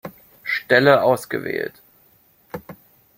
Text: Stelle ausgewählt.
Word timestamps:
Stelle 0.41 1.03
ausgewählt. 1.03 1.83